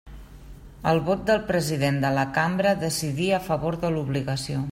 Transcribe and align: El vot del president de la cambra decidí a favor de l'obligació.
El 0.91 1.01
vot 1.09 1.21
del 1.27 1.43
president 1.51 1.99
de 2.05 2.11
la 2.17 2.25
cambra 2.39 2.73
decidí 2.85 3.29
a 3.37 3.43
favor 3.51 3.79
de 3.87 3.95
l'obligació. 3.99 4.69